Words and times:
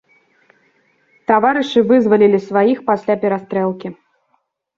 Таварышы 1.31 1.79
вызвалілі 1.91 2.39
сваіх 2.47 2.77
пасля 2.89 3.13
перастрэлкі. 3.27 3.87